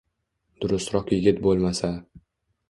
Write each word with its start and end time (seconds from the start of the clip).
durustroq 0.63 1.11
yigit 1.17 1.43
bo`lmasa 1.45 1.93